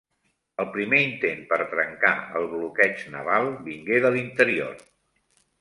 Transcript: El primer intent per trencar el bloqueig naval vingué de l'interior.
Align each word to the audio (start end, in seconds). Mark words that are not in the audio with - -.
El 0.61 0.67
primer 0.77 1.01
intent 1.07 1.43
per 1.51 1.59
trencar 1.75 2.11
el 2.41 2.49
bloqueig 2.55 3.05
naval 3.17 3.53
vingué 3.69 4.01
de 4.07 4.15
l'interior. 4.17 4.85